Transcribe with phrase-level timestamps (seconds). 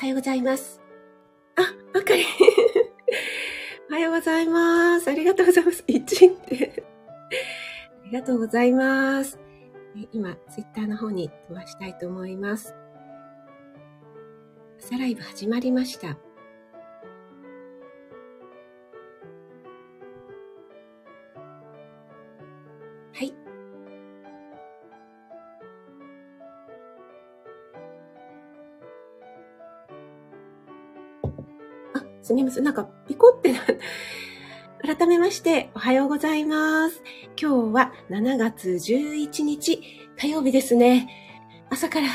[0.00, 0.80] はようございます。
[1.56, 2.24] あ、あかり。
[3.90, 5.10] おはようございます。
[5.10, 5.84] ありがとうございます。
[5.86, 6.84] 一って。
[8.02, 9.38] ありがとうございます。
[10.10, 12.74] 今、ツイッターの方に飛ばしたいと思います。
[14.78, 16.16] 朝ライブ始まりました。
[32.40, 32.64] すみません。
[32.64, 33.60] なんか、ピコってな、
[34.96, 37.02] 改めまして、おはようございます。
[37.40, 39.82] 今日は7月11日、
[40.16, 41.08] 火曜日ですね。
[41.68, 42.06] 朝から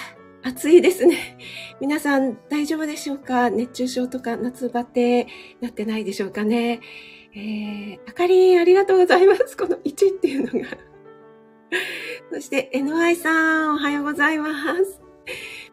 [0.44, 1.38] 暑いですね。
[1.80, 3.52] 皆さん大丈夫でしょうか？
[3.52, 5.28] 熱中症とか夏バテ
[5.62, 6.82] なってないでしょうかね？
[7.36, 9.56] えー、あかりんありがとうございます。
[9.56, 10.78] この1っていうのが。
[12.34, 14.50] そして NY さんおはようございま
[14.84, 15.02] す。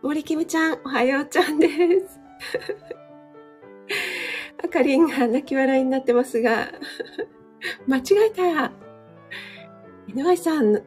[0.03, 1.69] 森キムちゃんおはようちゃんで
[2.07, 2.21] す。
[4.65, 6.69] あかりんが泣き笑いになってますが、
[7.87, 8.73] 間違えた。
[10.09, 10.83] 井上さん、くー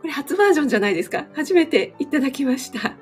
[0.00, 1.26] これ初バージョンじゃないですか？
[1.34, 2.88] 初めていただきました。
[2.90, 2.96] あ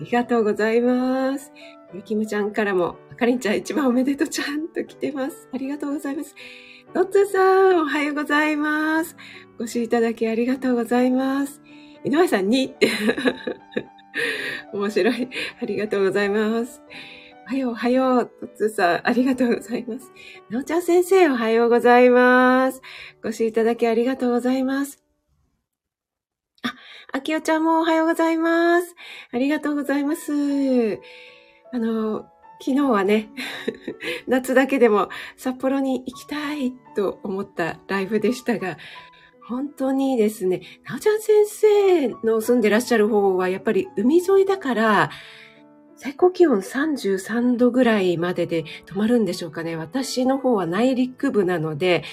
[0.00, 1.52] りがとうございます。
[1.94, 5.48] ゆきむちゃんからも、あかりんちゃん一番おめでとうちゃんと来てます。
[5.52, 6.34] ありがとうございます。
[6.92, 9.16] ロッツさん、おはようございます。
[9.58, 11.62] ご視聴いただきありがとうございます。
[12.04, 12.88] 井上さんにって
[14.72, 15.28] 面白い。
[15.60, 16.82] ありがとうございます。
[17.46, 18.26] おはよう、おはよう。
[18.26, 20.12] とつさん、ありがとうございます。
[20.48, 22.80] なおちゃん先生、おはようございます。
[23.22, 25.02] ご視聴いただきありがとうございます。
[26.62, 26.74] あ、
[27.12, 28.94] あきおちゃんもおはようございます。
[29.32, 30.32] ありがとうございます。
[31.72, 32.26] あの、
[32.60, 33.28] 昨日はね、
[34.26, 38.78] 夏だけでも札幌に行きたいと思ったライブでしたが、
[39.46, 45.10] 本当にですね、なおちゃん先生の住んでらっしゃる方はやっぱり海沿いだから、
[45.96, 49.76] 最高気温33度ぐらいまでで止まるんでしょうかね。
[49.76, 52.04] 私の方は内陸部なので、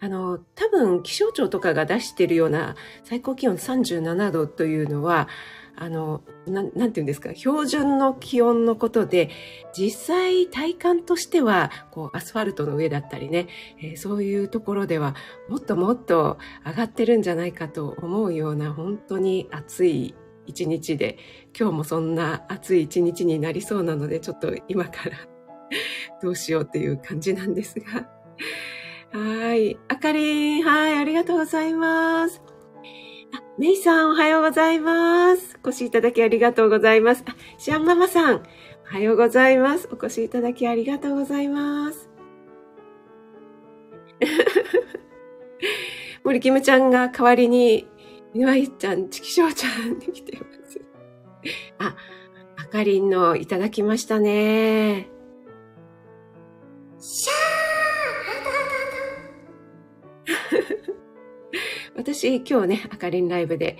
[0.00, 2.74] あの、多分気象庁とかが出しているような
[3.04, 5.28] 最高気温37度というのは、
[5.76, 9.30] あの、ななんて言うんですか、標準の気温のことで、
[9.76, 13.48] 実際体感としては、こう、アスファルトの上だったりね、
[13.80, 15.14] えー、そういうところでは、
[15.48, 20.14] もっともっと上がってるんじゃないかと思うような、本当に暑い
[20.46, 21.18] 一日で、
[21.58, 25.16] 今日もそんな暑い一日になりそうなので、ちょっと今から
[26.22, 28.08] どうしようっていう感じなんですが。
[29.12, 29.78] はい。
[29.88, 32.42] あかりん、はい、ありがとうございます。
[33.58, 35.58] メイさんおはようございます。
[35.62, 37.22] お越しいただきありがとうございます。
[37.26, 38.40] あ、シアンママさん、お
[38.84, 39.90] はようございます。
[39.92, 42.08] お越しいただきありがとうございます。
[46.24, 47.86] 森キムちゃんが代わりに、
[48.32, 50.80] 岩井ちゃん、チキショウちゃんに来てます。
[51.78, 51.94] あ、
[52.56, 55.10] あかりんのいただきましたね。
[56.98, 57.41] シャー
[61.96, 63.78] 私、今日ね、あかりんライブで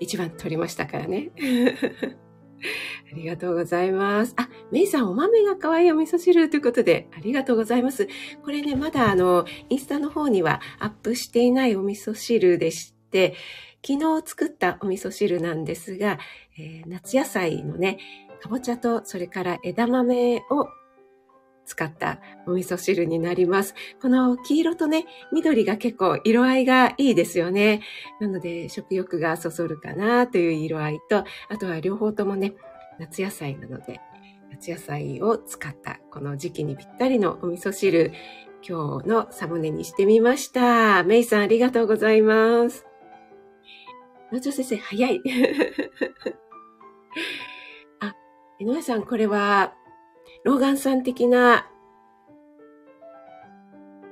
[0.00, 1.30] 一番撮りましたからね。
[3.12, 4.34] ありがとうございます。
[4.36, 8.08] あ、メイさん、お豆が可愛いお味噌汁ということで、ありがとうございます。
[8.44, 13.34] これね、まだあの、インスタの方にはアップしていないお味噌汁でして、
[13.86, 16.18] 昨日作ったお味噌汁なんですが、
[16.58, 17.98] えー、夏野菜のね、
[18.40, 20.66] かぼちゃとそれから枝豆を
[21.64, 23.74] 使ったお味噌汁になります。
[24.00, 27.82] この黄色とね、緑が結構色合いがいいですよね。
[28.20, 32.54] なので食欲がそそるかなという色合いと、あとは両方ともね、
[32.98, 34.00] 夏野菜なので、
[34.50, 38.12] 夏野菜を使ったこの時期にぴったりのお味噌汁、
[38.66, 41.02] 今日のサムネにしてみました。
[41.04, 42.84] メイさんありがとうございます。
[44.32, 45.20] のちょ先生、早い。
[48.00, 48.14] あ、
[48.58, 49.74] 井上さん、これは、
[50.42, 51.66] ローガンさん的な、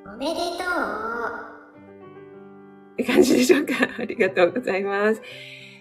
[0.07, 1.49] おめでとう。
[2.93, 3.73] って感じでしょうか。
[3.99, 5.23] ありがとうございます。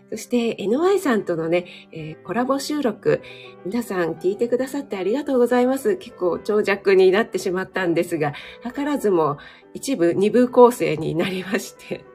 [0.10, 3.22] そして NY さんとのね、えー、コラボ収録、
[3.66, 5.98] 皆さん聞いてくださってありがとうございます。
[5.98, 8.34] 結構長尺になってしまったんですが、
[8.74, 9.38] 図らずも
[9.74, 12.06] 一部二部構成になりまして、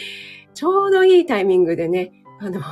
[0.54, 2.62] ちょうどいいタイミングでね、あの、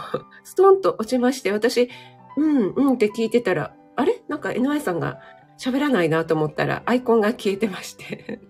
[0.45, 1.91] ストンと落ちまして、私、
[2.39, 4.23] うんうんって聞いてたら、あれ？
[4.29, 5.21] なんか NY さんが
[5.59, 8.41] 喋らないなと思ったらアイコンが消えてまして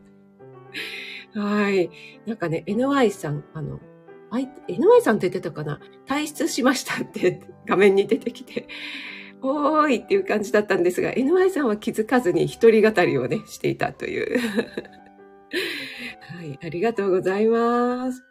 [1.35, 1.91] はい。
[2.27, 3.81] なんかね、NY さん、あの、
[4.33, 5.81] NY さんって言ってたかな？
[6.07, 8.67] 退出しましたって画面に出てきて、
[9.43, 14.39] おーいっていう感じだったんですが、NY さんは気づかずに一人語りをね、していたという
[16.37, 16.59] はい。
[16.63, 18.25] ありがとうございます。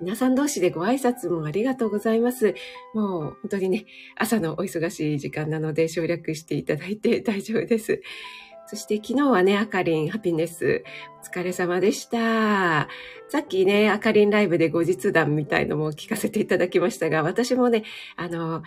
[0.00, 2.54] 皆さん同士でご挨拶もありがとうございます。
[2.94, 8.02] もう本当にね、朝のお忙しい時間なので省略していただいて 大丈夫です。
[8.66, 10.84] そして昨日はね、あかりんハピネス、
[11.22, 12.88] お疲れ様でした。
[13.28, 17.84] さっきね、あかりんライブで後日談みたいのも聞かせていただきましたが、私もね、
[18.16, 18.62] あの、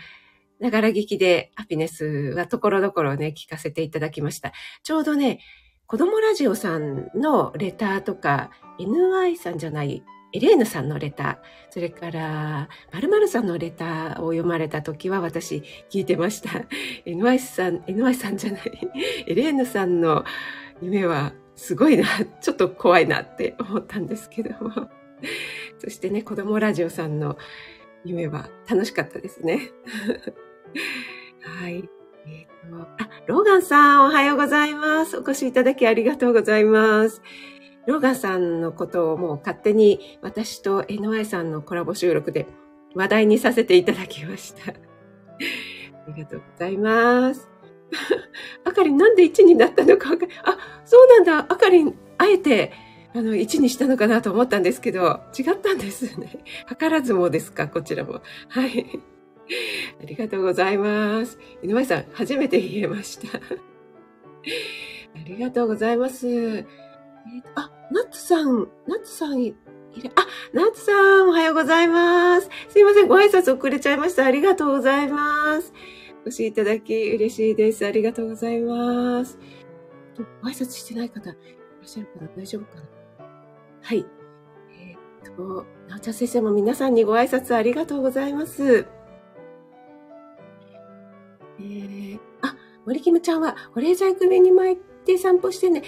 [0.60, 2.06] ながら聞きでハピネス
[2.36, 4.52] はところどころね、聞かせていただきました。
[4.84, 5.40] ちょうどね、
[5.86, 11.38] 子供ラジオさんのレターとか、NY さんじゃない、エレーヌさんのレター、
[11.72, 16.66] それから、〇〇さんのレターを読まれた時は私聞いてました。
[17.06, 18.62] NY さん、NY さんじゃない、
[19.28, 20.24] エレーヌさんの
[20.82, 22.06] 夢はすごいな、
[22.42, 24.90] ちょっと怖いなって思ったんですけども。
[25.80, 27.38] そしてね、子供ラジオさんの
[28.06, 29.72] 夢は楽しかったですね。
[31.42, 31.90] はい。
[32.28, 35.18] えー、と、あ、ローガンさん、おはようございます。
[35.18, 37.22] お越しいただきありがとうございます。
[37.90, 42.46] ローガンさんのことをもう勝手に私と NY さんのコラボ収録で
[42.94, 44.74] 話題にさせていただきました。
[46.08, 47.50] ありがとうございます。
[48.64, 50.56] あかりんなんで1になったのかわかあ、
[50.86, 51.40] そうなんだ。
[51.52, 52.74] あかりん、あえて、
[53.16, 56.44] あの、1にしたのかなと思ったんですけど、違ったんですね。
[56.80, 58.22] 図らずもですか、こちらも。
[58.50, 59.00] はい。
[60.00, 61.40] ありがとうございます。
[61.64, 63.40] 井上さん、初めて言えました。
[63.42, 63.42] あ
[65.26, 66.28] りがとうございます。
[66.28, 66.66] えー、
[67.56, 69.58] あ、ナッツさん、ナッツさんいる、
[70.16, 70.92] あ、ナッツさ
[71.24, 72.50] ん、おはようございます。
[72.70, 74.26] すいません、ご挨拶遅れちゃいました。
[74.26, 75.74] ありがとうございます。
[76.24, 77.84] お越しいただき嬉しいです。
[77.88, 79.40] ありがとうございます。
[80.44, 81.36] ご挨拶してない方いらっ
[81.84, 82.28] しゃるかな？
[82.38, 82.84] 大丈夫かな？
[83.82, 84.06] はい。
[84.72, 88.86] えー、っと、なおちゃん先生も皆さんにご挨拶ありがとうございます。
[91.60, 92.56] えー、あ、
[92.86, 95.82] 森キムちゃんは保冷剤首に巻いて散歩してね。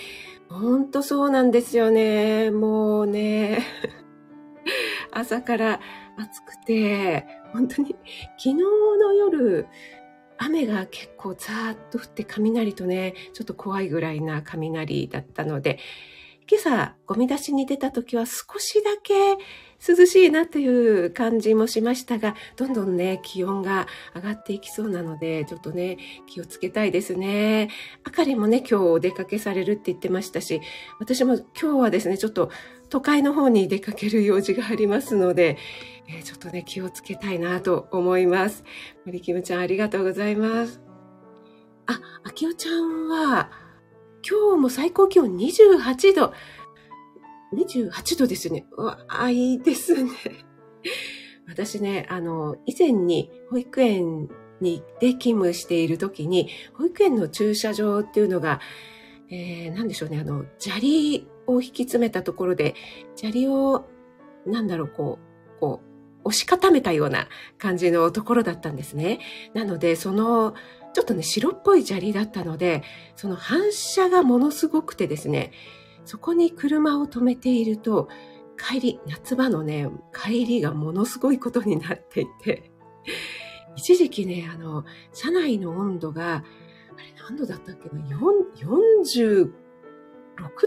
[0.51, 2.51] ほんとそうなんですよね。
[2.51, 3.65] もうね、
[5.11, 5.79] 朝から
[6.17, 7.95] 暑くて、本当に
[8.37, 9.67] 昨日の夜、
[10.37, 15.79] 雨が結構ザーッと降って雷とね、ちょっと怖いぐらいな雷だったので、
[16.49, 19.37] 今朝ゴミ出しに出た時は少しだけ
[19.87, 25.97] 涼しいなという感じもしましたが、どんどんね、気温が上がっていきそうなので、ちょっとね、
[26.27, 27.69] 気をつけたいですね。
[28.03, 30.61] あかりもね、今日お出かけされるって言ってましたし、
[30.99, 32.51] 私も今日はですね、ちょっと
[32.89, 35.57] 都会の方に出かける用事がありますので、
[36.07, 38.63] えー、ちょっとね、気をつけたいなと思います。
[39.05, 40.79] 森キムちゃんありがとうございます。
[41.87, 43.49] あ、あきおちゃんは、
[44.29, 46.33] 今日も最高気温28度。
[47.53, 48.65] 28度ですよね。
[48.71, 50.11] うわ、いいですね。
[51.47, 54.29] 私ね、あの、以前に保育園
[54.61, 58.61] にで勤務している時に、保育園の駐車場っていうのが、
[59.29, 62.75] えー、なんでしょうね、あの、砂利を引き詰めたところで、
[63.15, 63.85] 砂利を、
[64.45, 65.19] なんだろう、こ
[65.57, 65.91] う、こう、
[66.23, 67.27] 押し固めたような
[67.57, 69.19] 感じのところだったんですね。
[69.53, 70.53] なので、その、
[70.93, 72.83] ちょっとね、白っぽい砂利だったので、
[73.15, 75.51] その反射がものすごくてですね、
[76.11, 78.09] そこに車を止めていると、
[78.57, 82.69] 帰り、夏場のね、帰りがものすごいことになっていて、
[83.77, 86.39] 一時期ね、あの、車内の温度が、あ
[86.99, 89.51] れ何度だったっけな、46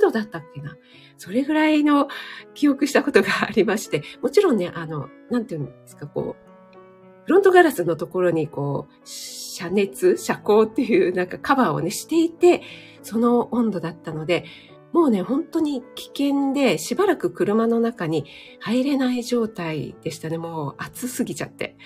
[0.01, 0.79] 度だったっけな。
[1.19, 2.09] それぐらいの
[2.55, 6.79] 記憶したことがありまして、もちろんね、あの、なんていうんですか、こう、
[7.27, 12.63] フロントガラスのところにこう、遮熱、遮光っていうなんかカバーをね、していて、
[13.03, 14.47] その温度だったので、
[14.95, 18.27] もうね、本当に危険で、しばらく車の中に
[18.61, 20.39] 入れない状態でしたね。
[20.39, 21.77] もう暑すぎちゃって。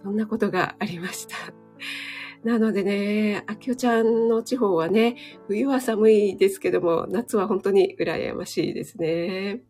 [0.00, 1.36] そんなことがありました。
[2.48, 5.16] なのでね、あきおちゃんの地方はね、
[5.48, 9.62] 冬は寒いですけども、夏は本当に羨ましいですね。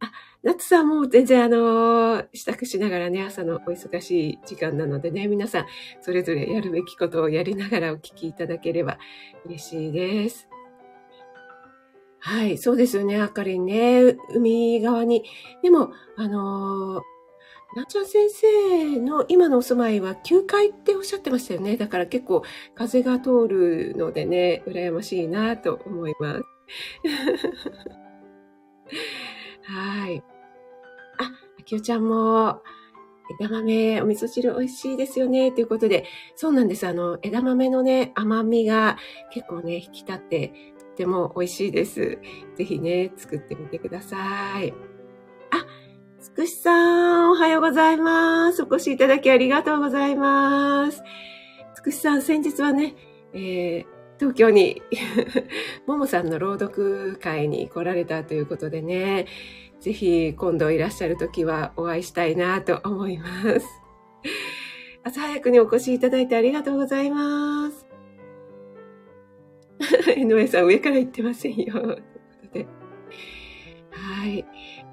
[0.00, 0.10] あ、
[0.42, 5.66] 夏さんも全然あの、支度しながらね、朝のお忙しい時間なのでね、皆さん
[6.00, 8.98] それぞれやるべきことをやりながらお聞きいただければ
[9.44, 10.49] 嬉しいです。
[12.20, 14.16] はい、そうですよね、あかりね。
[14.34, 15.24] 海側に。
[15.62, 17.02] でも、あのー、
[17.76, 21.76] なちゃん先生の今のお住まいは9階っておっしゃってましたよね。
[21.76, 22.42] だから結構
[22.74, 26.42] 風が通るのでね、羨ましいなと思います。
[29.62, 30.22] はい。
[31.18, 31.24] あ、
[31.58, 32.62] あきおちゃんも、
[33.38, 35.52] 枝豆、お味噌汁美味しいですよね。
[35.52, 36.86] ということで、そうなんです。
[36.86, 38.98] あの、枝豆のね、甘みが
[39.32, 40.52] 結構ね、引き立って、
[41.00, 42.18] ても美味しいです。
[42.56, 44.74] ぜひね、作ってみてください。
[45.50, 45.64] あ、
[46.20, 48.62] つくしさん、おはようございます。
[48.62, 51.02] お越しいただきありがとうございます。
[51.74, 52.96] つくしさん、先日はね、
[53.32, 53.86] えー、
[54.18, 54.82] 東京に、
[55.88, 59.24] ももさんの朗読会に来られたということでね、
[59.80, 63.26] ぜひ今度いらっしゃるときはお会いしたいなと思いま
[63.58, 63.66] す。
[65.02, 67.79] 朝早くにお越しいただいてありがとうございます。
[70.16, 71.72] 井上さん上から言ってませんよ。
[71.72, 72.02] というこ
[72.46, 72.66] とで。
[73.90, 74.44] はい。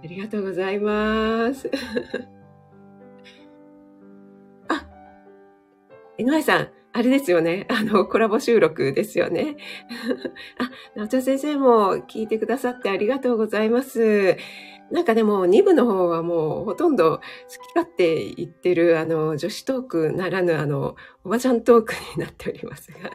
[0.03, 1.69] ありがとうございます。
[4.69, 4.87] あ、
[6.17, 7.67] 井上さん、あれですよね。
[7.69, 9.57] あの、コラボ収録ですよね。
[10.59, 14.37] あ、なおちゃん先生も聞いてくださってありがとうございます。
[14.91, 23.11] なんかでも2部の方はもうほとんど好き勝手言ってるあの女子トークならぬあのおばちゃんトークになっておりますが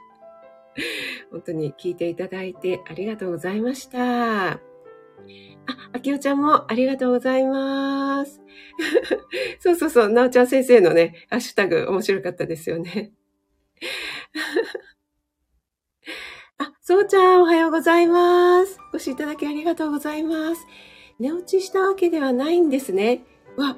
[1.32, 4.52] 本当に聞いていただいてありがとうございました。
[4.52, 4.60] あ、
[5.92, 8.40] あきおちゃんもありがとうございます。
[9.60, 13.12] そうそうそう、なおちゃん先生のね、ハッシュタグ面白かったですよね。
[16.58, 18.78] あ、そうちゃんおはようございます。
[18.92, 20.66] お越しいただきありがとうございます。
[21.18, 23.24] 寝落ちしたわけではないんですね。
[23.56, 23.76] わ、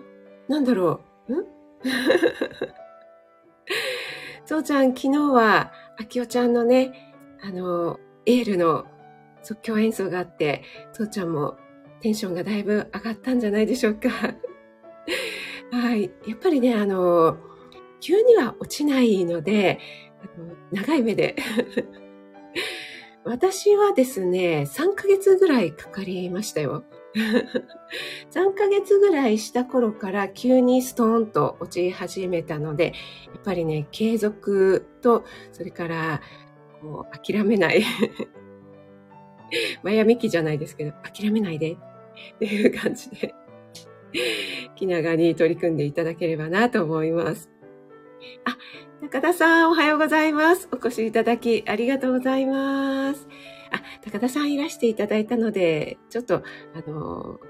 [0.48, 1.40] なんだろう。
[1.40, 1.46] ん？
[4.46, 7.13] そうちゃん、昨日は、あきおちゃんのね、
[7.46, 8.86] あの、エールの
[9.42, 11.58] 即興演奏があって、そうちゃんも
[12.00, 14.08] テンションがだいぶ上がったんじゃないでしょうか。
[15.70, 16.10] はい。
[16.26, 17.36] やっぱりね、あの、
[18.00, 19.78] 急には落ちないので、
[20.22, 21.36] あの長い目で
[23.24, 26.84] 私はですね、3ヶ月ぐらいかかりましたよ。
[28.32, 32.94] 3ヶ月ぐらいした頃から急にストーンと落ち始めたので、
[33.26, 36.20] やっぱりね、継続と、それから、
[36.84, 37.82] こう、諦めない。
[39.82, 41.76] マヤミキじゃないですけど、諦めないでっ
[42.38, 43.34] ていう感じで、
[44.76, 47.50] 気長に取り組んでいただければなと思います。
[48.44, 48.56] あ、
[49.00, 50.68] 高田さんおはようございます。
[50.72, 53.26] お越しいただきありがとうございます。
[53.70, 56.42] あ、高田さんいらしていただいたので、ちょっと、
[56.74, 57.40] あの、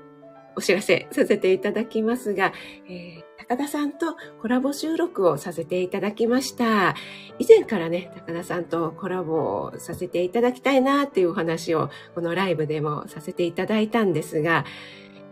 [0.56, 2.52] お知らせさせていただきますが、
[2.88, 6.94] えー、高田さんとコラボ収録をさせていただきました。
[7.38, 14.64] 以前からね、高田さんとコラボをさせていただきたいなっていうお話をこのライブでもさせていただいたんですが、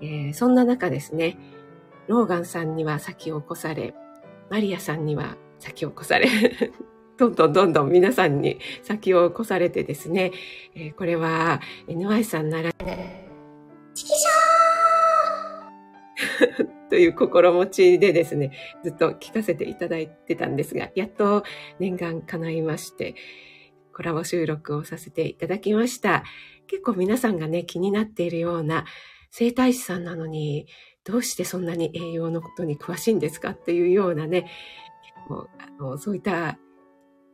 [0.00, 1.38] えー、そんな中ですね、
[2.08, 3.94] ローガンさんには先を越され、
[4.50, 6.28] マリアさんには先を越され、
[7.16, 10.32] どんどんどんどん皆さんに先を越されてですね、
[10.74, 12.72] えー、これは NY さんなら、
[13.94, 14.41] チキショー
[16.90, 18.52] という心持ちでですね、
[18.84, 21.42] ずっと聞かせていただいてたんですが、やっと
[21.78, 23.14] 念願叶いまして、
[23.94, 26.24] コラボ収録をさせていただきました。
[26.66, 28.84] 結構皆さんがね、気になっているような
[29.30, 30.66] 生体師さんなのに、
[31.04, 34.50] どうしてそんなに栄養のことに詳しいんですかっていうようなね、
[35.28, 36.58] もうあのそういった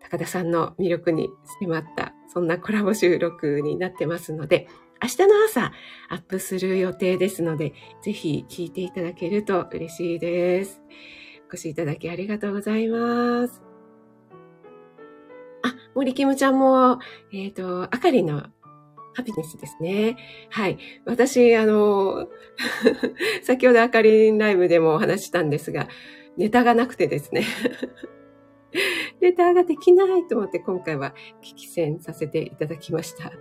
[0.00, 1.28] 高田さんの魅力に
[1.60, 4.68] 迫った、そんなコラボ収録になってますので、
[5.00, 5.72] 明日の朝
[6.08, 10.80] アップする予定ですので、ぜひ聞いていただけると嬉しいです。
[11.50, 13.62] お越しいただきありがとうございます。
[15.62, 16.98] あ、森キムちゃんも、
[17.32, 18.46] えっ、ー、と、あかりの
[19.14, 20.16] ハピネスですね。
[20.50, 20.78] はい。
[21.04, 22.28] 私、あの、
[23.42, 25.88] 先ほどあかりライブでもお話したんですが、
[26.36, 27.44] ネタがなくてですね。
[29.20, 33.32] レタができないと思って今回は聞き戦させていただきました。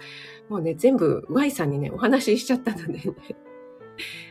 [0.50, 3.02] もうね、全部 Y さんにね、お話ししちゃったのでね。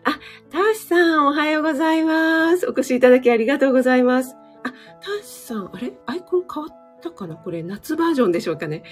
[0.04, 0.18] あ、
[0.50, 2.66] ターシさんおはようございます。
[2.68, 4.34] お越しいただきありがとうございます。
[4.62, 5.92] あ、ターシさん、あれ？
[6.06, 7.36] アイコン変わったかな？
[7.36, 8.84] これ夏バージョンでしょうかね。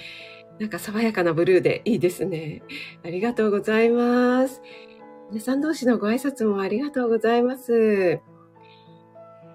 [0.59, 2.63] なんか爽やかなブルーでいいですね。
[3.05, 4.61] ありがとうございます。
[5.31, 8.21] 皆さん同士のご挨拶もありがとうございます。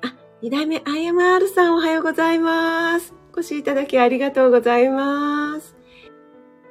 [0.01, 3.13] あ二代目 IMR さんおはようございます。
[3.33, 5.75] お越しいただきありがとうございます。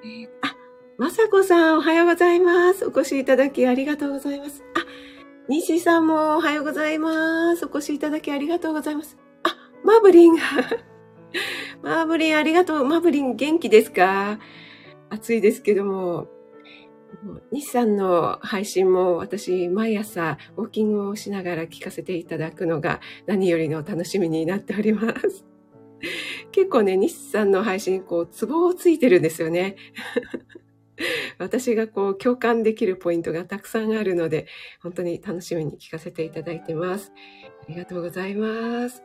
[0.05, 0.55] えー、あ、
[0.99, 2.85] まさこさんおはようございます。
[2.85, 4.65] お越しいただきありがとうございます。
[4.75, 4.85] あ、
[5.49, 7.67] 西さんもおはようございます。
[7.67, 9.17] お越しいただきありがとうございます。
[9.45, 10.35] あ、マブリン。
[11.85, 12.85] マブリンありがとう。
[12.85, 14.41] マブリン元気ですか？
[15.09, 16.27] 暑いですけども。
[17.53, 25.45] 日産の配信も私、毎朝ウォーキングをしながら聞かせていただくのが何よりの楽しみになっております。
[26.51, 29.77] 結構ね、日産の配信、こう、ツボをついてるんですよね。
[31.39, 34.47] 私がこう、共感できるポイントがたくさんあるので、
[34.83, 37.13] 本当に楽しみに聞かせていただいてます。
[37.63, 39.03] ありがとうございます。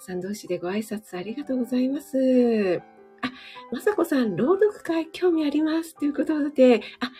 [0.00, 2.82] さん同士でご挨拶ありがとうございます。
[3.22, 3.30] あ、
[3.70, 5.94] まさこさん、朗読会興味あります。
[5.94, 7.12] ということで、あ、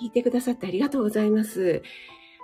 [0.00, 1.82] 聞いてくださってありがとうございます。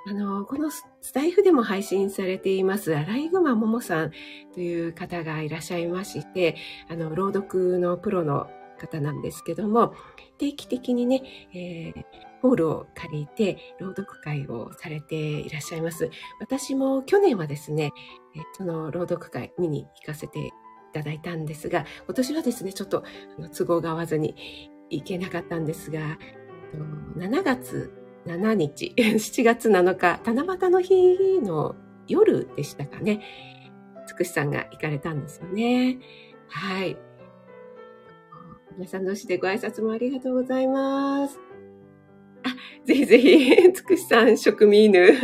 [0.08, 4.12] あの、このスタイフでも配信されています、アライグマももさん
[4.54, 6.56] という方がいらっしゃいまして、
[6.88, 8.46] あの、朗読のプロの
[8.76, 9.94] 方なんですけども、
[10.38, 11.22] 定期的にね、
[11.54, 12.04] えー、
[12.42, 16.10] ホールを借りて朗読会をされていらっしゃいます。
[16.40, 17.92] 私も去年はですね、
[18.56, 20.50] その朗読会見に行かせてい
[20.92, 23.04] ただいたんですが、今年はですね、ちょっと
[23.56, 24.34] 都合が合わずに
[24.90, 26.18] 行けなかったんですが、
[27.16, 27.92] 7月
[28.26, 31.76] 7日、 7月7日、七夕の日の
[32.08, 33.20] 夜でしたかね。
[34.06, 35.98] つくしさんが行かれたんですよね。
[36.48, 36.96] はい。
[38.76, 41.40] 皆さん同士でご挨拶もありがとうございます。
[42.42, 42.50] あ、
[42.84, 45.00] ぜひぜひ、 つくしさん、食味犬。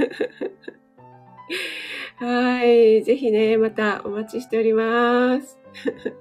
[2.17, 3.03] はい。
[3.03, 5.59] ぜひね、またお待ちしております。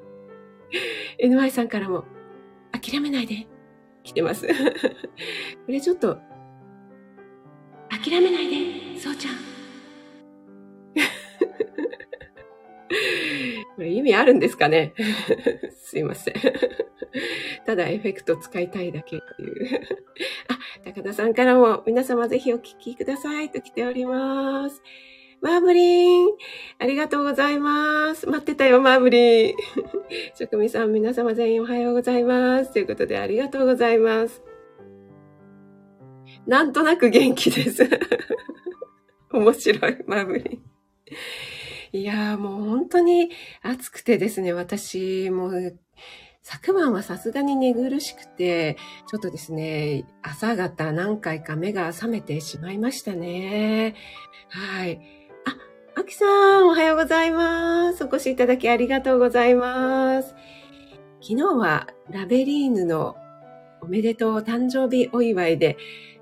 [1.23, 2.03] NY さんからも、
[2.71, 3.47] 諦めないで、
[4.03, 4.45] 来てます。
[4.47, 4.53] こ
[5.69, 6.17] れちょっと、
[7.89, 8.49] 諦めない
[8.93, 9.50] で、そうちゃん。
[13.81, 14.93] これ意味あるんですかね？
[15.73, 16.35] すいません。
[17.65, 19.81] ただエフェクト使いたいだけという。
[20.49, 24.83] あ、高田さんからも皆様ぜひお聞きくださいと来ております。
[25.41, 26.29] マーブリン、
[26.77, 28.29] ありがとうございます。
[28.29, 29.55] 待ってたよ、マーブリン。
[30.37, 32.73] 職味さん、皆様全員おはようございます。
[32.73, 34.43] ということで、ありがとうございます。
[36.45, 37.89] なんとなく元気です。
[39.33, 40.63] 面白い、マーブリン。
[41.93, 43.31] いやーもう本当に
[43.61, 45.51] 暑くてですね、私も
[46.41, 48.77] 昨晩はさすがに寝苦しくて、
[49.09, 53.95] ちょっとですね、朝方何回か目が覚めてしまいましたね。
[54.47, 55.01] はい。
[55.45, 58.05] あ、アキさん、おはようございます。
[58.05, 60.33] お越しいただきありがとうございます。
[61.21, 63.17] 昨日はラベリーヌの
[63.81, 65.75] おめでとう誕生日お祝いで、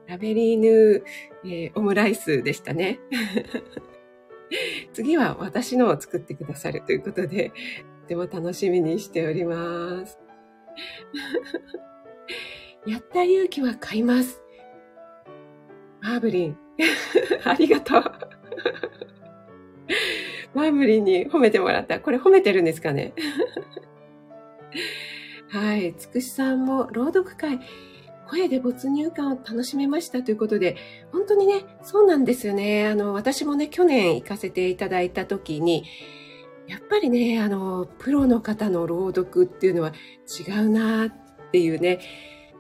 [0.08, 1.04] ラベリーヌ、
[1.46, 3.00] えー、オムライスでしたね。
[4.94, 7.52] 次は私のを作ってくださるということで、
[8.04, 10.20] とても楽しみにしております。
[12.88, 14.42] やった勇気は買います。
[16.02, 16.58] マーブリン、
[17.44, 18.04] ありがとう。
[20.54, 22.00] マーブリンに褒めてもらった。
[22.00, 23.14] これ褒めてるんですかね？
[25.50, 25.94] はい。
[25.96, 27.60] つくしさんも朗読会
[28.30, 30.76] 声で没入感を楽しめましたということで、
[31.12, 32.88] 本当にね、そうなんですよね。
[32.88, 35.86] あの、私もね、去年行かせていただいた時に、
[36.68, 39.94] やっぱりね、あの、プロの方の朗読っていうのは
[40.28, 41.12] 違うなっ
[41.52, 42.00] ていうね、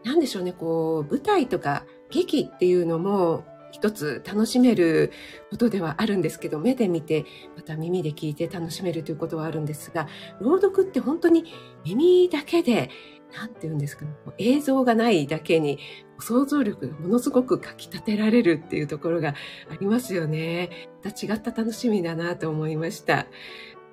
[0.03, 5.12] なんでしょうね、こう、舞台とか劇っていうのも一つ楽しめる
[5.51, 10.08] ことではあるんですけど、目で見て、また耳で聞いて楽しめるということはあるんですが、
[10.41, 11.45] 朗読って本当に
[11.86, 12.89] 耳だけで
[13.34, 15.78] なんて言うんですかね、映像がないだけに
[16.20, 19.36] 想像力がものすごくかき立てられるっていうところが
[19.70, 20.89] ありますよね。
[21.04, 23.20] また違った楽しみだなと思いました。
[23.20, 23.28] あ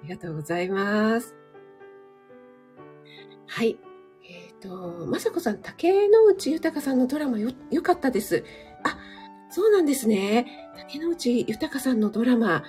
[0.05, 1.35] りがとうございます。
[3.47, 3.79] はい。
[4.25, 8.43] えっ、ー、と、まさこさん、竹之内豊さんのドラマよ、良かったです。
[8.85, 8.99] あ、
[9.51, 10.47] そうなんですね。
[10.77, 12.65] 竹之内豊さんのドラマ、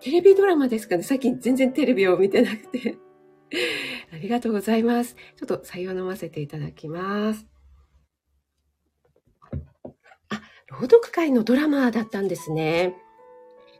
[0.00, 1.02] テレビドラマですかね。
[1.02, 2.98] 最近全然テレビを見てなくて。
[4.12, 5.16] ありがとうございます。
[5.36, 7.46] ちょっと採用飲ませていただきます。
[10.28, 12.94] あ、朗読会のドラマだったんですね。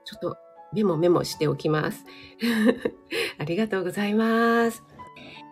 [0.04, 0.36] ちょっと
[0.72, 2.04] メモメモしておきます。
[3.38, 4.82] ありがとうございます。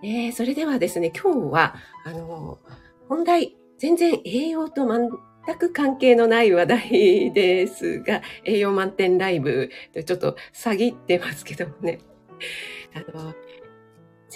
[0.02, 2.58] えー、それではですね、今日は、あの、
[3.08, 5.10] 本題、全然栄養と全
[5.58, 9.70] く関係のない話題ですが、栄養満点ライブ、
[10.04, 12.00] ちょっと詐欺ってますけどもね。
[12.94, 13.34] あの、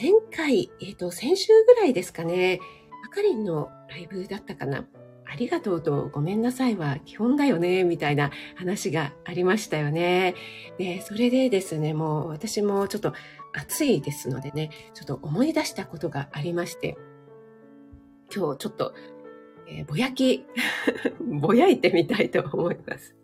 [0.01, 2.61] 前回、えっ、ー、と、先週ぐらいですかね、
[3.05, 4.87] あかりんのライブだったかな。
[5.31, 10.37] ありがとうとごめんなさいは基本だよね、みたいな話がありましたよね。
[10.79, 13.13] で、それでですね、もう私もちょっと
[13.53, 16.97] 暑いですのでね、ちょっと思い出したことがありまして、
[18.33, 18.95] 今日ちょっと、
[19.67, 20.47] えー、ぼやき、
[21.41, 23.17] ぼやいてみたいと思います。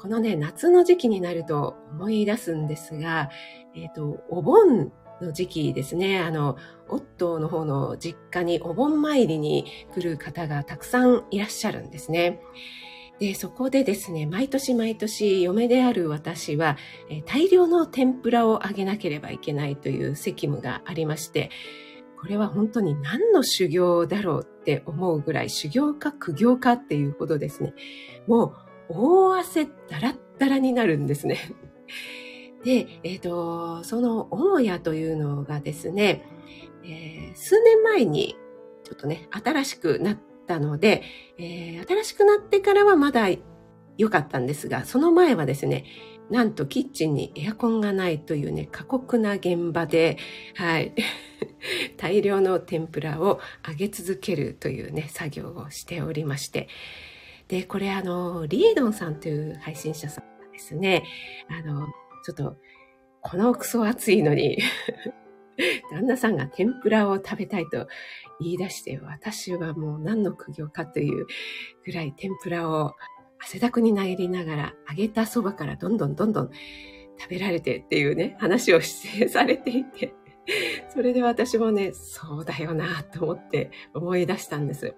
[0.00, 3.30] このね、夏の時期になると思い出すんですが、
[3.76, 6.56] えっ、ー、と、お盆の時期ですね、あの、
[6.88, 12.40] 夫の方の実家にお盆参りに来る方がたくさんいらっしゃるんですね。
[13.18, 16.76] で、そこでですね、毎年毎年嫁である私は、
[17.10, 21.50] え大量の天ぷらをあげなければいけないという責務がありまして、
[22.20, 27.74] これは本当に何の修行だろうって思うぐらい修行か苦行かっていうほどですね、
[28.26, 28.54] もう
[28.88, 31.38] 大汗だらだらになるんですね。
[32.64, 36.24] で、えっ、ー、と、その母屋というのがですね、
[36.84, 38.36] えー、数年前に
[38.84, 41.02] ちょっとね、新しくなったので、
[41.38, 43.28] えー、新しくなってからはまだ
[43.96, 45.84] 良かったんですが、その前はですね、
[46.30, 50.18] なんとキッチンにエアコンがないというね、過酷な現場で、
[50.54, 50.94] はい、
[51.96, 56.68] 大量の天ぷらを揚げ続けるというね、作業をしておりまして、
[57.48, 61.04] で、これあの、リードンさんという配信者さんがですね、
[61.48, 61.86] あの、
[62.28, 62.58] ちょっと、
[63.22, 64.58] このクソ暑いのに
[65.90, 67.88] 旦那さんが天ぷらを食べたいと
[68.38, 71.26] 言い出して、私はもう何の苦行かという
[71.86, 72.94] ぐらい天ぷらを
[73.40, 76.50] 汗だくに投げりながら揚げたそばからどんどんどんどん
[77.18, 80.12] 食べられてっていうね、話をしてされていて、
[80.90, 84.82] それで私もね、そうだよなと思って思い出したんです。
[84.82, 84.94] で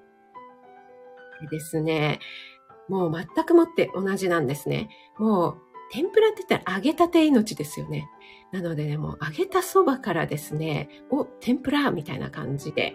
[1.49, 2.19] ですね、
[2.89, 4.89] もう全くもって同じなんですね。
[5.17, 8.09] もう天ぷらって言ったら揚げたて命ですよね。
[8.53, 12.95] なのでね、もう揚げたそばからですね、お、天ぷらみたいな感じで、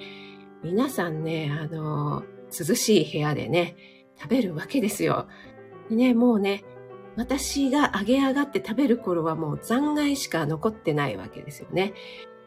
[0.63, 2.23] 皆さんね、あの、
[2.57, 3.75] 涼しい部屋でね、
[4.19, 5.27] 食べるわけですよ。
[5.89, 6.63] でね、もうね、
[7.15, 11.93] 私が揚げ上がって食べる頃はもう残骸しか残ってないわけですよね。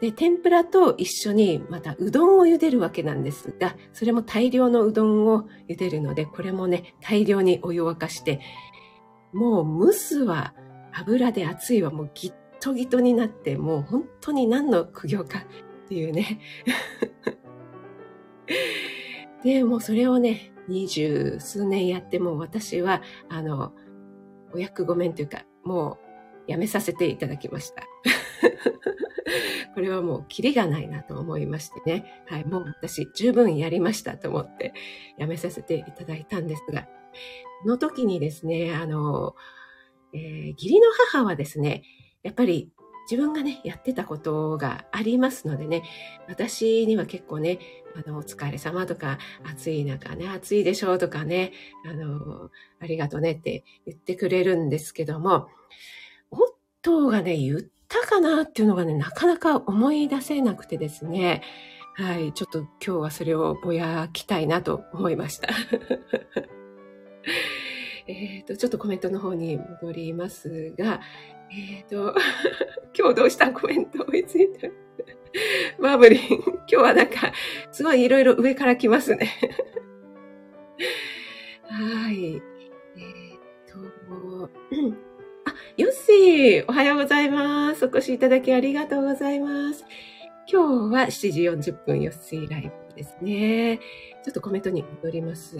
[0.01, 8.41] で、天ぷらと一緒にまたうどんを茹でるわけなんですが、それも大量のうどんを茹でるので、これもね、大量にお湯を沸かして、
[9.33, 10.55] もう蒸すは
[10.93, 16.41] 油で熱いはもうギットギトになって、もう本当に何の苦行かっていうね。
[19.45, 23.73] で、もうそれをね、二十数年やってもう私は、あの、
[24.53, 25.99] お役御免というか、も
[26.47, 27.83] うやめさせていただきました。
[29.75, 32.25] これはもうキリがないなと思いましてね。
[32.27, 34.73] はい、もう私十分やりましたと思って
[35.17, 36.89] やめさせていただいたんですが、
[37.65, 39.35] の時にですね、あの、
[40.13, 41.83] えー、義理の母はですね、
[42.23, 42.71] やっぱり
[43.11, 45.83] 自分がね、やってたことがありますのでね、
[46.29, 47.59] 私には結構ね、
[47.97, 49.19] あの、お疲れ様とか、
[49.51, 51.53] 暑い中ね、暑いでしょうとかね、
[51.87, 55.49] あの、ありがとねって言ってくれるんですけども、
[56.31, 61.43] 夫がね、言ったかなっていうのがね、なかなか思い出せなくてですね、
[61.95, 65.49] はい、ちょっと今日はそれをぼやきたいなと思いました。
[68.07, 71.01] えっと、ちょっとコメントの方に戻りますが、
[71.51, 72.15] えっ、ー、と、
[72.99, 73.53] 今日どうした？
[73.53, 74.69] コメント追いついた。
[75.79, 77.33] マーブリン、今日はなんか、
[77.71, 79.29] すごいいろいろ上から来ますね。
[81.65, 82.35] はい。
[82.35, 83.73] えっ、ー、
[84.41, 84.51] と、
[85.45, 87.85] あ、ヨッシー、おはようございます。
[87.85, 89.85] お越しいただきありがとうございます。
[90.51, 93.79] 今日は7時40分、ヨッシーライブですね。
[94.25, 95.59] ちょっとコメントに戻ります。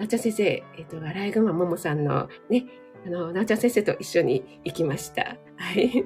[0.00, 2.64] なっちゃん先生、えっ、ー、と、笑い熊ももさんのね、
[3.06, 5.36] あの、なおちゃん先生と一緒に行きました。
[5.56, 6.04] はい。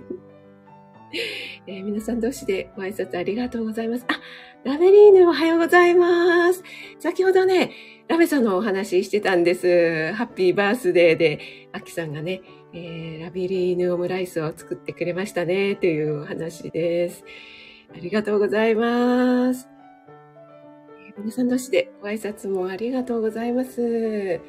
[1.69, 4.05] えー、皆さん同士でご挨拶ありがとうございます。
[4.09, 4.21] あ、
[4.65, 6.65] ラベリーヌおはようございます。
[6.99, 7.71] 先ほどね、
[8.09, 10.13] ラベさんのお話してたんです。
[10.15, 17.25] ハッピーバースデーで、アキさんがね、えー、ラベリーヌオムライスを作ってくれましたね、というお話です。
[17.95, 19.74] ありがとうございます。
[21.17, 24.41] 皆さん同士でご挨拶もありがとうございます。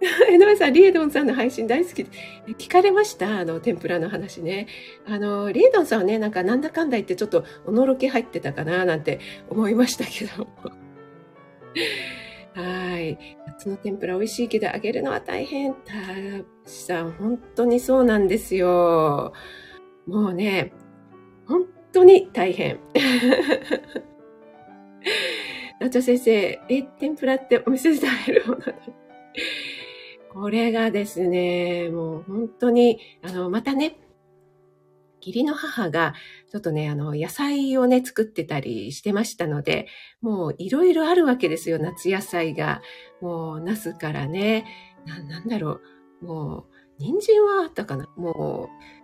[0.30, 2.06] 江上さん、リエドンさんの配信大好き。
[2.54, 3.38] 聞かれました？
[3.40, 4.66] あの、天ぷらの話ね。
[5.06, 10.46] あの、リエドンさんはね、なんかなんだかんだ言ってちょっとおのろけ入ってたかななんて思いましたけど。
[12.60, 13.18] はい。
[13.46, 15.74] 夏の天ぷら美味しいけど揚げるのは大変。
[15.74, 15.92] た
[16.66, 19.32] しさん、本当にそうなんですよ。
[20.06, 20.72] もうね、
[21.46, 22.78] 本当に大変。
[25.80, 28.60] なちゃ先生、え、天ぷらってお店で食べるもの
[30.30, 33.96] これがですね、もう本当に、あの、またね、
[35.20, 36.14] 義理の母が、
[36.50, 39.86] ちょっとね、あの、野菜をね、作ってたりしてましたので、
[40.20, 42.82] もういろいろあるわけですよ、夏野菜が。
[43.22, 44.66] もう、ナスからね、
[45.06, 45.80] な、なんだろ
[46.22, 46.64] う、もう、
[46.98, 48.99] 人参はあったかなもう、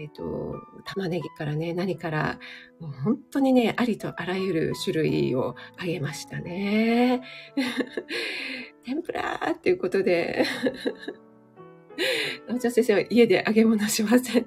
[0.00, 2.38] えっ、ー、と、玉ねぎからね、何から、
[2.78, 7.20] もう本当にね、ありとあらゆる種類をあげましたね。
[8.84, 10.44] 天ぷらーっていうことで、
[12.48, 14.46] お茶先生は家で揚げ物しません。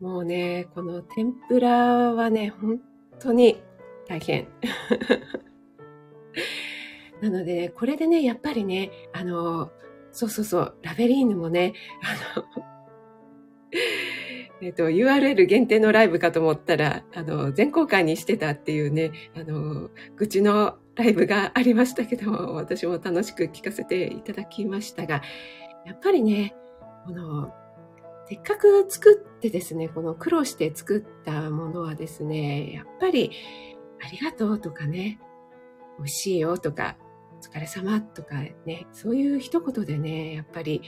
[0.00, 2.78] もうね、この天ぷらはね、本
[3.18, 3.62] 当に
[4.06, 4.48] 大変。
[7.22, 9.72] なので、ね、これでね、やっぱりね、あの、
[10.10, 12.44] そうそうそう、ラベリーヌもね、あの、
[14.62, 25.20] えっ、と、URL 限定のライブかと思ったら、あの、全公開にしてたっていうね、あの、愚痴のライブがありましたけども、私も楽しく聞かせていただきましたが、
[25.84, 26.54] やっぱりね、
[27.06, 27.52] この、
[28.28, 33.32] せっかく作ってですね、この苦労して作ったものはですね、やっぱり、
[34.00, 35.18] ありがとうとかね、
[35.98, 36.96] 美味しいよとか、
[37.36, 40.82] お疲れ様とかね、そういう一言でね、やっぱり、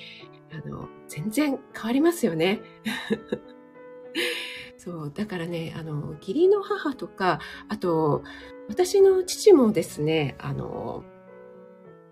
[0.53, 2.61] あの、全然変わりますよね。
[4.77, 8.23] そう、だからね、あの、義理の母とか、あと、
[8.69, 11.05] 私の父もですね、あの、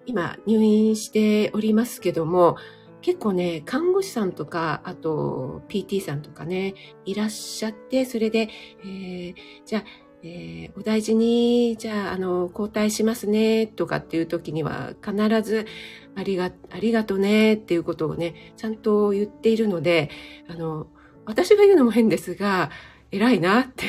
[0.06, 2.56] 今入院しておりますけども、
[3.00, 8.48] 結構ね、看護師さんとか、あと PT さんとかね、いらっしゃって、それで、
[8.84, 9.34] えー、
[9.66, 9.84] じゃあ、
[10.24, 15.66] えー、お大事に、じゃあ、あの、交代しますね、とかっていう時には、必ず、
[16.14, 20.10] ありが、ありがとね、っていうことをね、ちゃんと言っているので、
[20.48, 20.86] あの、
[21.24, 22.70] 私が言うのも変ですが、
[23.10, 23.86] 偉いなって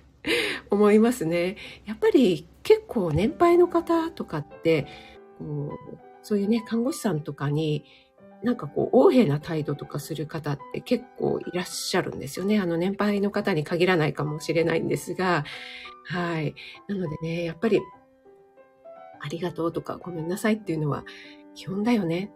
[0.70, 1.56] 思いますね。
[1.86, 4.86] やっぱり結構年配の方とかって、
[5.38, 7.84] こうそういうね、看護師さんとかに、
[8.42, 12.58] なんかこう、横柄な態度とかする方って結構いらっしゃるんですよね。
[12.58, 15.44] あの、年配の方に限らないかもしれないんですが、
[16.04, 16.54] はい。
[16.88, 17.80] なのでね、やっぱり、
[19.20, 21.04] ありがとうとかごめんなさいっていうのは
[21.54, 22.32] 基本だよね。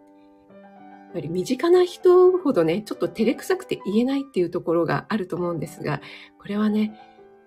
[1.15, 6.01] やっぱり身近な人ほどね、ちょっと照れくさくて言えないっていうところがあると思うんですが、
[6.37, 6.99] これはね、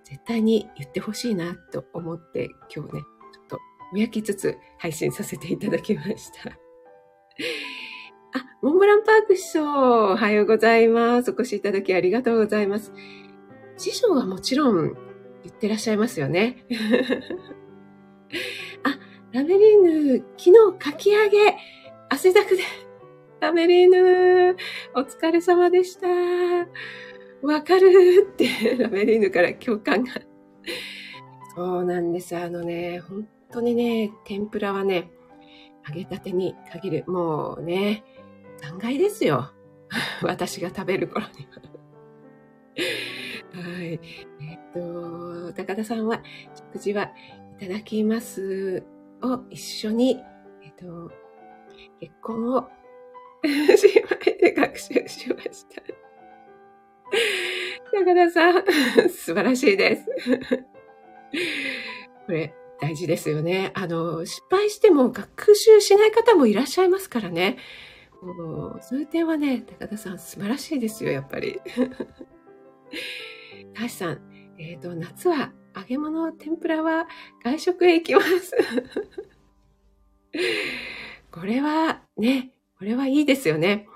[0.05, 3.59] 絶対に言ってほしいなと思って今日ね、ちょっと
[3.93, 6.51] ぼやきつつ配信させていただきました。
[6.51, 6.55] あ、
[8.63, 11.33] モンブランパーク師匠、おはようございます。
[11.33, 12.91] お越しいただきありがとうございます。
[13.77, 14.95] 師匠はもちろん
[15.45, 16.65] 言ってらっしゃいますよね。
[18.83, 18.99] あ、
[19.33, 21.55] ラメリーヌ、昨日かき上げ、
[22.09, 22.63] 汗だくで、
[23.41, 24.57] ラメリーヌ、
[24.95, 26.09] お疲れ様でした。
[27.47, 30.13] わかるって、ラメリーヌから共感が。
[31.55, 32.37] そうなんです。
[32.37, 35.11] あのね、本当にね、天ぷらはね、
[35.89, 37.05] 揚げたてに限る。
[37.07, 38.03] もうね、
[38.57, 39.53] 残骸ですよ。
[40.23, 41.63] 私が食べる頃には。
[43.79, 43.93] はい。
[43.93, 46.23] えっと、高田さんは、
[46.73, 47.13] 食事は
[47.61, 48.83] いただきます
[49.23, 50.21] を一緒に、
[50.65, 51.13] えっと、
[52.01, 52.69] 結婚を
[53.49, 54.09] 姉妹
[54.41, 55.83] で学習しました。
[57.93, 58.65] 高田さん、
[59.11, 60.05] 素晴らしいです。
[62.27, 63.73] これ、大事ですよね。
[63.75, 67.59] あの、失敗しても学習しない方もいらっしゃいますからね。
[68.23, 71.61] もうそういう点はね、高田さん素晴らしいですよ、やっぱり。
[73.75, 74.21] 大志さん、
[74.59, 77.09] えっ、ー、と、夏は揚げ物、天ぷらは
[77.45, 78.57] 外食へ行きます。
[81.31, 83.89] これはね、これはいいですよね。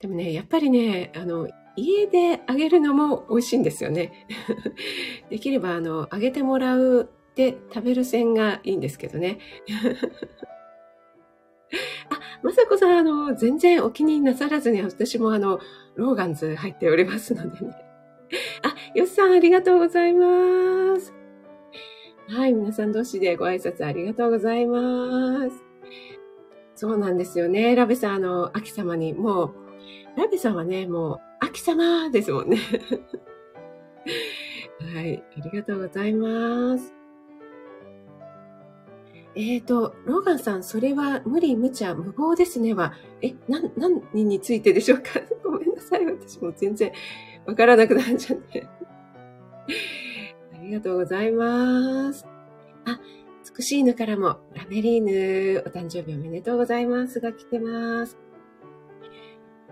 [0.00, 4.26] でもね、やっぱりね、あの、家で揚げるのも美味しいんですよね。
[5.30, 9.38] できれば、あの、揚げてもらうで食べる線がいいんですけどね。
[12.10, 15.60] あ、まさこさん、あの、全然お気になさらずに、私もあの、
[15.94, 17.74] ローガンズ入っておりますのでね。
[18.62, 21.14] あ、よしさん、ありがとうございます。
[22.28, 25.73] はい、皆さん同士でご挨拶ありがとうございます。
[26.74, 27.74] そうなんですよね。
[27.74, 29.54] ラベさん、あの、秋様に、もう、
[30.16, 32.58] ラベさんはね、もう、秋様ですもんね。
[34.94, 36.94] はい、ありがとうございます。
[39.36, 45.20] えっ、ー、と、ローガンさん、それは無理、無茶、無謀ですねは、え、な、何についてでしょうか？
[45.42, 46.06] ごめんなさい。
[46.06, 46.92] 私も全然
[47.46, 48.66] わからなくなっちゃって。
[50.52, 52.26] ありがとうございます。
[52.84, 53.00] あ、
[53.56, 58.18] 美しいぬからも、ラメリーヌ、お誕生日おめでとうございますが来てます。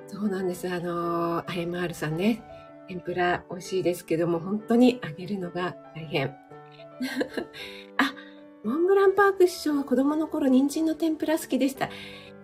[0.06, 0.68] そうなんです。
[0.68, 2.44] あの、IMR さんね、
[2.86, 6.28] 天ぷら美味しいですけども、本当に揚げるのが大変。
[7.98, 8.14] あ、
[8.62, 11.90] モンブランパーク師匠は子供の頃人参の天ぷら好きでした。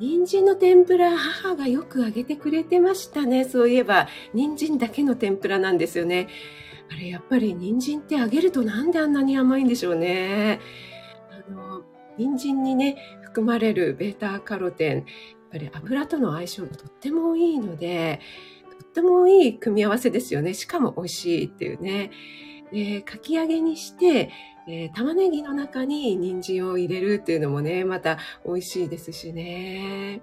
[0.00, 3.44] 人参の天ぷら、母がよく揚げてくれてましたね。
[3.44, 6.26] そういえば、人参だけの天ぷらなんですよね。
[6.90, 10.58] あれ、やっぱり人参って揚げるとなんであんなに甘いんでしょうね。
[11.48, 11.82] あの、
[12.16, 15.04] 人参にね、含まれるベータカロテン、やっ
[15.52, 18.20] ぱり油との相性がとってもいいので、
[18.80, 20.54] とってもいい組み合わせですよね。
[20.54, 22.10] しかも美味しいっていうね。
[22.72, 24.30] で、かき揚げにして、
[24.68, 30.20] えー、玉ねぎの中に人参を入れるっていうのもね、また美味しいですしね。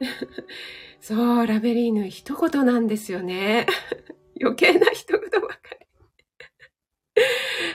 [1.00, 3.66] そう、ラベリーヌ一言なんですよね。
[4.40, 5.58] 余計な一言ばか
[7.14, 7.22] り。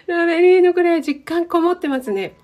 [0.07, 2.35] ラベリーヌこれ実感こもってますね。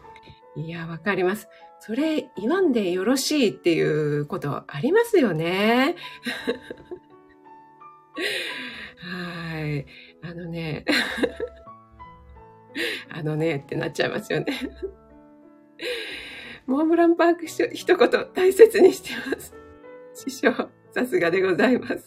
[0.55, 1.47] いや、わかります。
[1.79, 5.95] それ言わんでよろしいっていうことありますよね。
[8.97, 9.85] はい。
[10.21, 10.85] あのね。
[13.09, 14.45] あのねってなっちゃいますよね。
[16.67, 19.53] モンブランパーク一言大切にしてます。
[20.13, 21.93] 師匠、さすがでございます。
[21.93, 22.01] やっ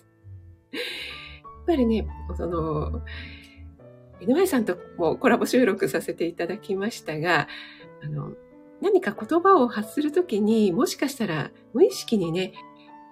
[1.67, 3.03] ぱりね、その、
[4.21, 7.49] 井上さんともコラボ収録させていただきましたが、
[8.03, 8.33] あの、
[8.81, 12.53] 何か言葉を発するときにもしかしたら無意識にね、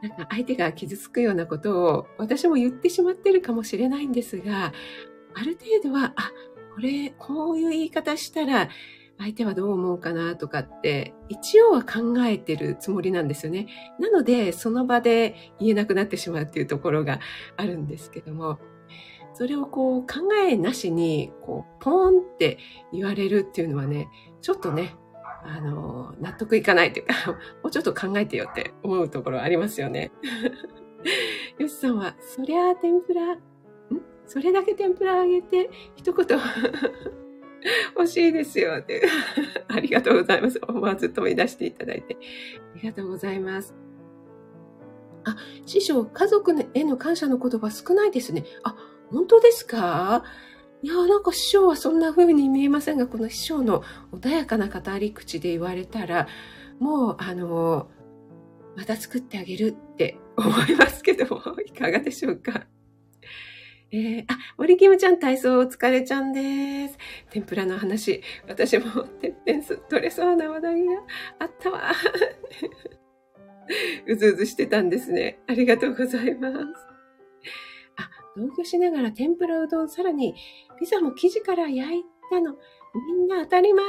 [0.02, 4.72] なんか相手が傷つくようなことを私も言ってしまってるかもしれないんですが、
[5.34, 6.32] ある程度は、あ、
[6.74, 8.68] これ、こういう言い方したら
[9.18, 13.68] 相手はどう思うかなとかって一応は考えてるつもりなんですよね。
[13.98, 17.20] なのでその場で言えなくなってしまうっていうところが
[17.56, 18.58] あるんですけども、
[19.34, 22.58] それをこう考えなしにこうポーンって
[22.92, 24.08] 言われるっていうのはね、
[24.40, 24.96] ちょっとね、
[25.44, 27.14] あの、納得いかないというか、
[27.62, 30.12] もうちょっと考えてよって思うところありますよね。
[31.58, 33.40] よしさんは、そりゃあ天ぷら、ん？
[34.26, 36.38] それだけ天ぷらあげて、一言
[37.96, 39.02] 欲しいですよって。
[39.68, 40.60] ありがとうございます。
[40.66, 42.16] 思わず飛び出していただいて。
[42.74, 43.74] ありがとうございます。
[45.24, 48.44] あ、師匠、家族への感謝の言葉少ないですね。
[48.62, 48.76] あ、
[49.12, 50.24] 本当ですか？
[50.82, 56.26] いや、なんか師匠はそんな風に見えませんが、この師匠の穏やかな語り口で言われたら、
[56.80, 57.88] もう、あの、
[58.76, 62.66] また作ってあげるって思いますけども、いかがでしょうか？
[63.92, 66.98] えー、あ、森キムちゃん体操お疲れちゃんです。
[67.30, 70.92] 天ぷらの話、私もてっぺんす取れそうな話題が
[71.38, 71.92] あったわ。
[74.08, 75.40] うずうずしてたんですね。
[75.46, 76.91] ありがとうございます。
[78.36, 80.34] 同居しながら天ぷらうどん、さらに
[80.78, 82.56] ピザも生地から焼いたの。
[82.94, 83.84] みんな当たり前。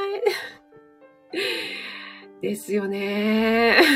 [2.41, 3.77] ですよね。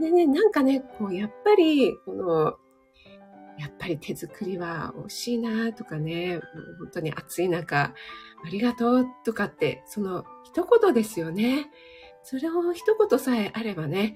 [0.00, 2.56] でね、なんかね、こう、やっぱり、この、
[3.58, 6.40] やっぱり手作りは惜しいなとかね、
[6.78, 7.94] 本当に暑い中、
[8.44, 11.70] ありがとうとかって、その一言ですよね。
[12.22, 14.14] それを一言さえあればね、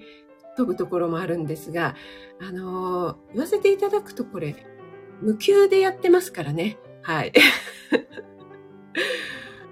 [0.55, 1.95] 飛ぶところもあるんですが、
[2.41, 4.55] あのー、言わせていただくとこれ、
[5.21, 6.77] 無給でやってますからね。
[7.01, 7.33] はい。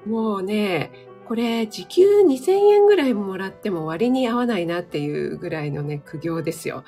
[0.05, 0.91] もうね、
[1.25, 6.83] これ時給2000円ぐらいもらっても割に合わないなっていうぐらいのね、苦行ですよ。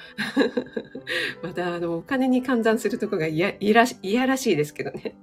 [1.41, 5.15] またあの、お金に換算するとこが嫌らしいらしいですけどね。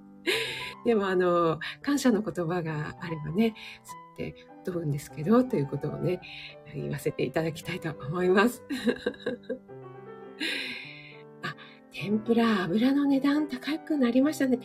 [0.85, 3.54] でもあの、感謝の言葉があればね、
[3.85, 6.20] そうやって飛ぶんですけど、ということをね、
[6.80, 8.62] 言わせていただきたいと思います。
[11.42, 11.54] あ、
[11.92, 14.61] 天ぷら、油の値段高くなりましたね。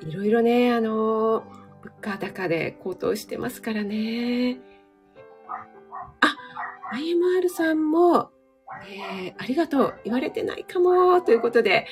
[0.00, 1.44] いろいろね、あの
[1.82, 4.60] 物価高で高騰してますからね。
[6.20, 6.36] あ、
[6.94, 8.30] IMR さんも、
[8.88, 9.94] えー、ありがとう。
[10.04, 11.20] 言われてないかも。
[11.20, 11.86] ということで、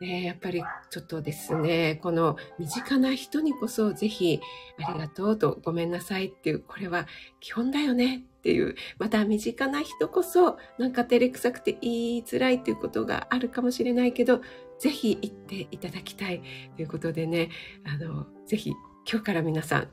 [0.00, 4.40] え、やっぱりちょっとですね、この身近な人にこそぜひ
[4.84, 7.06] ありがとうとごめんなさいっていう、これは
[7.40, 14.40] 基本だよねっていう、また身近な人こそなんか照れくさくて言いづらいということがあるかもしれないけど、
[14.78, 16.42] ぜひ言っていただきたい
[16.76, 17.48] ということでね、
[17.84, 18.70] あの、ぜひ
[19.10, 19.90] 今日から皆さん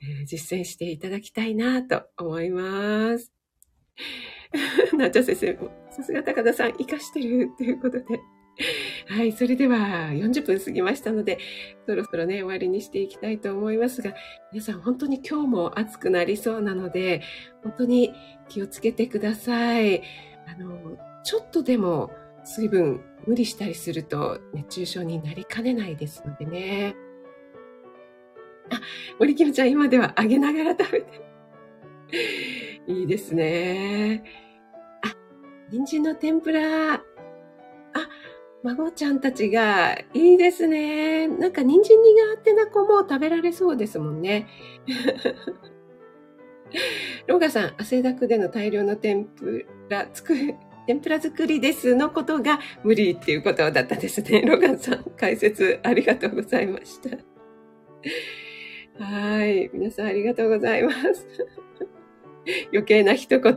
[0.26, 3.32] 実践していただきたいなと思います。
[4.98, 8.35] なっちゃ先生も、さすが高田さん、活かしてるということで。
[9.08, 9.76] はい、それでは
[10.10, 11.38] 40分過ぎましたので、
[11.86, 14.12] そろそろね、終わりにしていきたいと思いますが、
[14.52, 17.22] 皆さん本当に今日も暑くなりそうなので、
[17.62, 18.12] 本当に
[18.48, 20.02] 気をつけてください。
[20.48, 22.10] あの、ちょっとでも
[22.44, 26.96] 水分無理したりすると熱中症になりかねないですのでね。
[28.70, 28.80] あ、
[29.20, 31.26] 森キムちゃん今では揚げながら食べて。
[32.88, 34.24] いいですね。
[35.02, 35.14] あ、
[35.70, 37.02] 人参の天ぷら。
[38.66, 41.28] 孫ちゃんたちがいいですね。
[41.28, 44.48] なんか人参苦手な子も食べられそうですもんね。
[47.28, 50.56] ローガさん、汗だくでの大量の天ぷら作る、
[50.88, 54.42] 天ぷら作りですのことが無理っていうことだったですね。
[54.46, 57.10] ロガンさん、解説ありがとうございました。
[59.04, 59.70] はい。
[59.72, 61.28] 皆さんありがとうございます。
[62.72, 63.54] 余計な一言。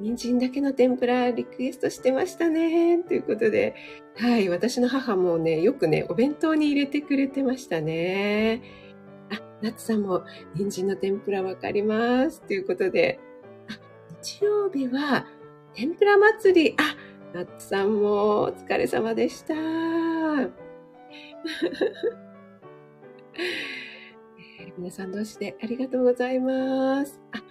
[0.00, 2.98] 人参だけの天ぷらリクエストしてましたね。
[3.02, 3.74] ということで、
[4.16, 4.48] はい。
[4.48, 8.62] 私の母もね、よくね、お弁当に入れてくれてましたね。
[9.30, 12.42] あ、ナツさんも人参の天ぷらわかります。
[12.42, 13.18] ということで、
[13.68, 13.72] あ
[14.22, 15.26] 日曜日は
[15.74, 16.76] 天ぷら祭り。
[16.78, 16.94] あ、
[17.34, 19.54] ナッツさんもお疲れ様でした。
[24.76, 27.20] 皆さん同士でありがとうございます。
[27.32, 27.42] あ、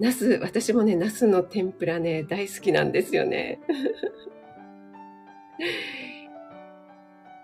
[0.00, 3.60] ナス、私もね、ナスの天ぷらね、大好きなんですよね。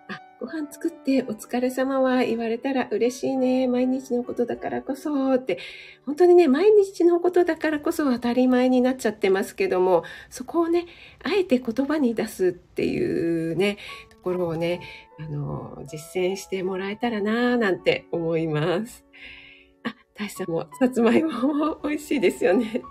[0.09, 3.69] あご飯作ってお疲れ様は言われたら嬉しいね。
[3.69, 5.59] 毎日のことだからこそって。
[6.05, 10.87] 本当にね、毎日のことだからこそ当たり前になっちゃってますけども、そこをね、
[11.23, 13.79] あえて言葉に出すっていうね、
[14.09, 14.81] ところをね、
[15.21, 19.05] あの、実践してもらえたらなぁなんて思います。
[20.21, 22.83] 大さんも、さつまいもも美味しいですよね。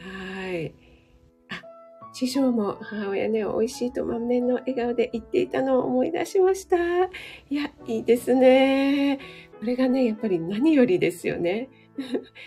[0.00, 0.74] はい。
[1.48, 1.62] あ、
[2.12, 6.76] 師匠も母親ね、美味しいと満面の笑顔で言っていたのを思い出しました。
[6.76, 9.20] いや、いいですね。
[9.60, 11.68] これがね、やっぱり何よりですよね。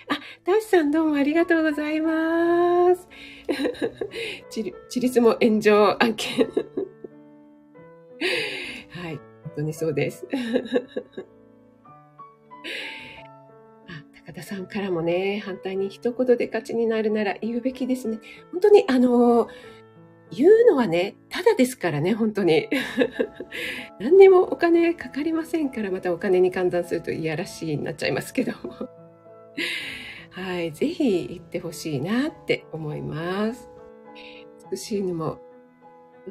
[0.10, 3.08] あ、ダシさんどうもありがとうございます。
[4.52, 6.46] チリ、チリも炎上案件。
[8.90, 10.28] はい、本当にそうです。
[14.30, 18.19] あ、高田さんからもね、反対に一言で勝ちになるなら言うべきですね。
[18.51, 19.47] 本当に、あの
[20.32, 22.69] 言うのはね、ただですからね、本当に。
[23.99, 28.73] 何にもお金かかりませんから、またお金に換算するといやらしいになっちゃいますけども。
[30.32, 33.69] はい、ぜひ行ってほしいなって思います。
[34.71, 35.39] 美しいのも、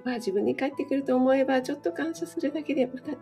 [0.04, 3.18] まあ自分に帰ってくると思えば、ちょっと感謝するだけで、また、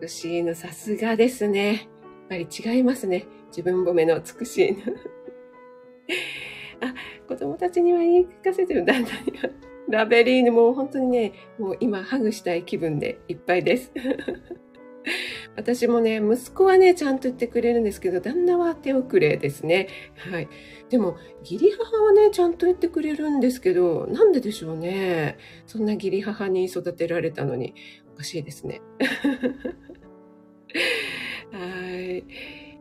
[0.00, 1.90] 美しいのさすがですね。
[2.30, 3.26] ぱり違いますね。
[3.48, 4.76] 自分褒めの美しい。
[6.80, 6.94] あ、
[7.28, 9.50] 子供たちには言い聞かせてる旦那には。
[9.88, 13.92] ラベリーヌもう本当にね、もう今ハグしたい気分でいっぱいです。
[15.56, 19.88] 私もね、息子はね、ちゃんと言ってくれるんですけど、旦那は手遅れですね。
[20.16, 20.48] はい。
[20.88, 25.36] でも、義理母はね、ちゃんと言ってくれるんですけど、なんででしょうね。
[25.66, 27.74] そんな義理母に育てられたのに、
[28.14, 28.80] おかしいですね。
[31.52, 32.24] はい。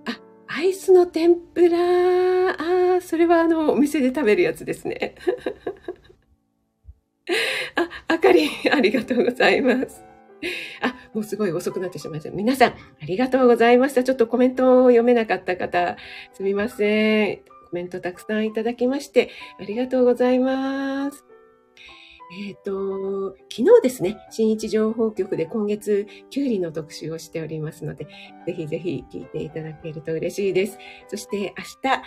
[0.05, 2.97] あ、アイスの天ぷら。
[2.97, 5.15] あ、それはあの、お店で食べるやつですね。
[7.75, 10.03] あ、あかりん、ありがとうございます。
[10.81, 12.31] あ、もうすごい遅くなってしまいました。
[12.31, 14.03] 皆さん、ありがとうございました。
[14.03, 15.97] ちょっとコメントを読めなかった方、
[16.33, 17.37] すみません。
[17.37, 17.43] コ
[17.73, 21.28] メントたくさんいただきまして、ありがとうございます。
[22.31, 28.05] えっ、ー、と、昨日ですね、新一情報局で今月、キュウリの特集をしておりますので、
[28.45, 30.77] ぜひぜひ聞いていただけると嬉しいです。
[31.07, 32.01] そして明日、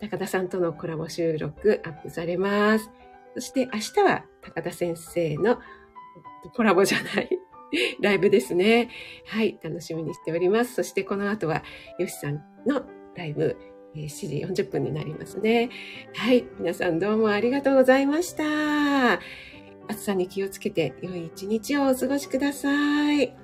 [0.00, 2.90] 高田さんとのコラボ収録アップされます。
[3.34, 5.58] そして明日は高田先生の
[6.56, 7.28] コラボじゃない、
[8.02, 8.90] ライブですね。
[9.26, 10.74] はい、楽しみにしております。
[10.74, 11.62] そしてこの後は、
[12.00, 13.56] よしさんのライブ、
[13.94, 15.70] 7時40分になりますね。
[16.14, 19.20] はい、皆さんどうもありがとうございました。
[19.88, 23.34] 暑さに気をつけて良い一日をお過ごしください。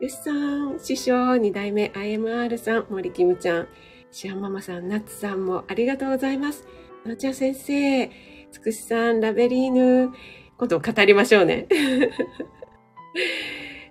[0.00, 3.68] よしさん、師匠、二代目 IMR さん、森キムちゃん、
[4.10, 6.66] シアママさん、ナッツさんもありがとうございます。
[7.04, 8.10] なおちゃん先生、
[8.50, 10.10] つくしさん、ラベリーヌ、
[10.56, 11.66] 今度語りましょうね。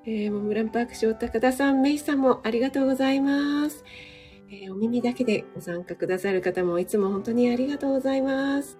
[0.06, 3.84] えー、モムランパークショー高田さん、メイさんもありがとうございます。
[4.52, 8.80] えー、お耳だけでご参加くださる方もいつも本当にありがとうございます。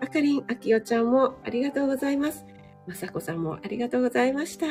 [0.00, 2.46] あかりん、あきおちゃんもありがとうございます。
[2.86, 4.66] まさこさんもありがとうございました。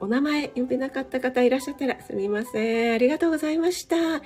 [0.00, 2.94] お名前呼べなかった方いらっしゃったらすみません。
[2.94, 3.96] ありがとうございました。
[3.96, 4.20] あ、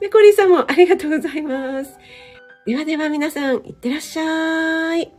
[0.00, 1.98] ペコリンさんもありがとうございます。
[2.66, 5.12] ではでは皆さん、いってらっしゃい。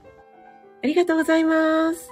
[0.84, 2.10] ありがとうございます。